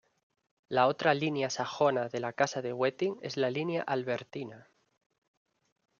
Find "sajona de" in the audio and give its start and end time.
1.51-2.19